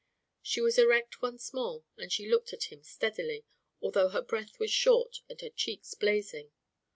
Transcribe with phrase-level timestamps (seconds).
[0.41, 3.45] She was erect once more and she looked at him steadily,
[3.83, 6.51] although her breath was short and her cheeks blazing.